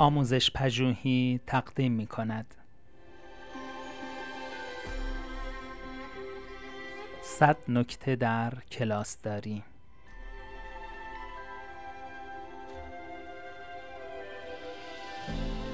آموزش 0.00 0.50
پژوهی 0.50 1.40
تقدیم 1.46 1.92
می 1.92 2.06
کند. 2.06 2.54
صد 7.22 7.56
نکته 7.68 8.16
در 8.16 8.52
کلاس 8.70 9.22
داری. 9.22 9.62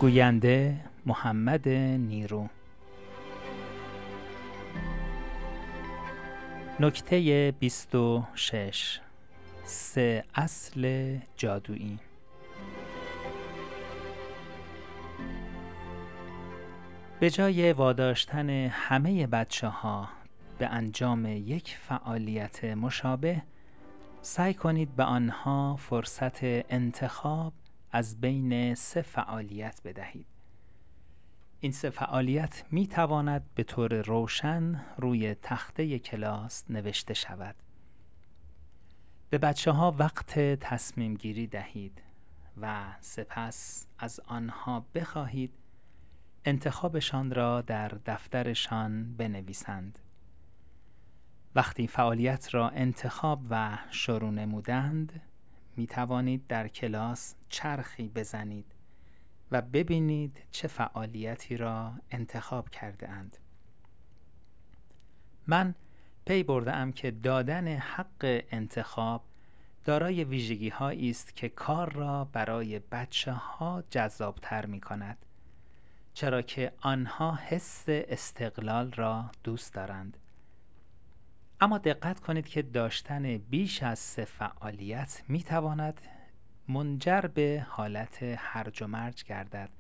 گوینده 0.00 0.80
محمد 1.06 1.68
نیرو. 1.68 2.48
نکته 6.80 7.54
26 7.61 9.00
سه 9.64 10.24
اصل 10.34 11.16
جادویی. 11.36 11.98
به 17.20 17.30
جای 17.30 17.73
واداشتن 17.73 18.51
همه 18.51 19.27
بچه 19.27 19.69
ها 19.69 20.09
به 20.59 20.66
انجام 20.66 21.27
یک 21.27 21.77
فعالیت 21.77 22.65
مشابه 22.65 23.42
سعی 24.23 24.55
کنید 24.55 24.97
به 24.97 25.05
آنها 25.05 25.77
فرصت 25.77 26.39
انتخاب 26.42 27.52
از 27.92 28.20
بین 28.20 28.75
سه 28.75 29.02
فعالیت 29.02 29.80
بدهید. 29.84 30.27
این 31.61 31.73
سه 31.73 31.91
فعالیت 31.91 32.65
می 32.70 32.87
تواند 32.87 33.45
به 33.55 33.62
طور 33.62 34.03
روشن 34.03 34.80
روی 34.98 35.34
تخته 35.34 35.98
کلاس 35.98 36.64
نوشته 36.70 37.14
شود. 37.14 37.55
به 39.30 39.39
بچه 39.39 39.70
ها 39.70 39.95
وقت 39.98 40.39
تصمیم 40.39 41.14
گیری 41.14 41.47
دهید 41.47 42.03
و 42.61 42.84
سپس 43.01 43.86
از 43.98 44.20
آنها 44.27 44.84
بخواهید 44.95 45.53
انتخابشان 46.48 47.30
را 47.30 47.61
در 47.61 47.89
دفترشان 47.89 49.16
بنویسند. 49.16 49.98
وقتی 51.55 51.86
فعالیت 51.86 52.55
را 52.55 52.69
انتخاب 52.69 53.47
و 53.50 53.78
شروع 53.91 54.30
نمودند 54.30 55.20
می 55.77 55.86
توانید 55.86 56.47
در 56.47 56.69
کلاس 56.69 57.34
چرخی 57.48 58.08
بزنید 58.08 58.64
و 59.50 59.62
ببینید 59.62 60.42
چه 60.50 60.69
فعالیتی 60.69 61.56
را 61.56 61.92
انتخاب 62.11 62.70
کرده 62.70 63.08
اند. 63.08 63.36
من 65.47 65.74
پی 66.27 66.42
برده 66.42 66.72
ام 66.72 66.92
که 66.92 67.11
دادن 67.11 67.69
حق 67.69 68.42
انتخاب 68.50 69.22
دارای 69.84 70.24
ویژگی 70.24 70.72
است 71.11 71.36
که 71.36 71.48
کار 71.48 71.92
را 71.92 72.24
برای 72.24 72.78
بچه 72.78 73.33
ها 73.33 73.84
جذابتر 73.91 74.67
می 74.67 74.80
کند 74.80 75.19
چرا 76.17 76.42
که 76.42 76.72
آنها 76.81 77.34
حس 77.34 77.84
استقلال 77.89 78.92
را 78.92 79.31
دوست 79.45 79.75
دارند 79.75 80.17
اما 81.61 81.78
دقت 81.78 82.20
کنید 82.20 82.48
که 82.48 82.62
داشتن 82.62 83.39
بیش 83.39 83.83
از 83.83 83.98
سه 83.98 84.25
فعالیت 84.25 85.23
می 85.28 85.42
تواند 85.42 86.00
منجر 86.69 87.20
به 87.20 87.67
حالت 87.69 88.19
هرج 88.23 88.83
و 88.83 88.86
مرج 88.86 89.25
گردد 89.25 89.70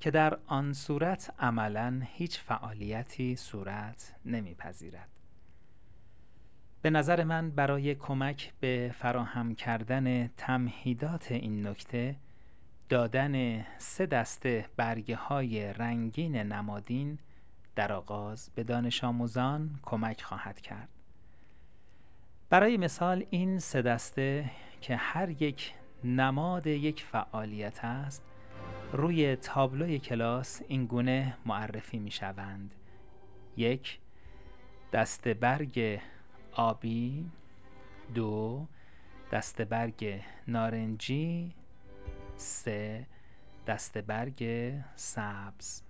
که 0.00 0.10
در 0.10 0.38
آن 0.46 0.72
صورت 0.72 1.34
عملا 1.38 2.02
هیچ 2.04 2.40
فعالیتی 2.40 3.36
صورت 3.36 4.14
نمیپذیرد. 4.24 5.08
به 6.82 6.90
نظر 6.90 7.24
من 7.24 7.50
برای 7.50 7.94
کمک 7.94 8.52
به 8.60 8.94
فراهم 8.98 9.54
کردن 9.54 10.26
تمهیدات 10.26 11.32
این 11.32 11.66
نکته 11.66 12.16
دادن 12.88 13.64
سه 13.78 14.06
دسته 14.06 14.66
برگه 14.76 15.16
های 15.16 15.72
رنگین 15.72 16.36
نمادین 16.36 17.18
در 17.76 17.92
آغاز 17.92 18.50
به 18.54 18.64
دانش 18.64 19.04
آموزان 19.04 19.78
کمک 19.82 20.22
خواهد 20.22 20.60
کرد. 20.60 20.88
برای 22.50 22.76
مثال 22.76 23.24
این 23.30 23.58
سه 23.58 23.82
دسته 23.82 24.50
که 24.80 24.96
هر 24.96 25.42
یک 25.42 25.74
نماد 26.04 26.66
یک 26.66 27.02
فعالیت 27.02 27.84
است 27.84 28.22
روی 28.92 29.36
تابلوی 29.36 29.98
کلاس 29.98 30.62
این 30.68 30.86
گونه 30.86 31.36
معرفی 31.46 31.98
می 31.98 32.10
شوند 32.10 32.74
یک 33.56 33.98
دست 34.92 35.28
برگ 35.28 36.00
آبی. 36.52 37.30
دو 38.14 38.66
دست 39.32 39.62
برگ 39.62 40.20
نارنجی. 40.48 41.54
سه 42.36 43.06
دست 43.66 43.98
برگ 43.98 44.72
سبز. 44.96 45.83